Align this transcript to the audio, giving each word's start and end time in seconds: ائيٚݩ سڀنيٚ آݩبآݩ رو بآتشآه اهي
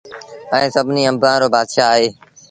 ائيٚݩ 0.53 0.73
سڀنيٚ 0.75 1.07
آݩبآݩ 1.11 1.39
رو 1.41 1.47
بآتشآه 1.53 1.91
اهي 1.93 2.07